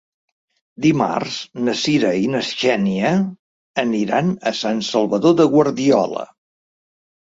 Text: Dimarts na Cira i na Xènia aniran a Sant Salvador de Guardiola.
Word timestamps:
Dimarts 0.85 1.35
na 1.67 1.75
Cira 1.81 2.13
i 2.21 2.25
na 2.35 2.41
Xènia 2.49 3.11
aniran 3.85 4.33
a 4.53 4.57
Sant 4.61 4.83
Salvador 4.89 5.37
de 5.43 5.51
Guardiola. 5.57 6.25